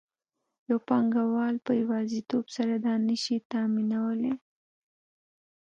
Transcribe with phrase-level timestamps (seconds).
[0.69, 4.33] یو پانګوال په یوازیتوب سره دا نشي تامینولی